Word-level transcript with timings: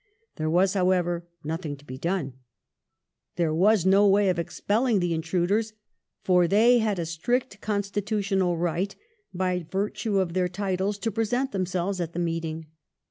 There 0.37 0.49
was, 0.49 0.73
however, 0.73 1.27
nothing 1.43 1.77
to 1.77 1.85
be 1.85 1.99
done. 1.99 2.33
There 3.35 3.53
was 3.53 3.85
no 3.85 4.07
way 4.07 4.29
of 4.29 4.39
expelling 4.39 4.99
the 4.99 5.13
intruders, 5.13 5.73
for 6.23 6.47
they 6.47 6.79
had 6.79 6.97
a 6.97 7.05
strict 7.05 7.61
constitutional 7.61 8.57
right, 8.57 8.95
by 9.31 9.59
virtue 9.69 10.17
of 10.17 10.33
their 10.33 10.47
titles, 10.49 10.97
to 10.97 11.11
present 11.11 11.51
themselves 11.51 12.01
at 12.01 12.13
the 12.13 12.17
meeting. 12.19 12.65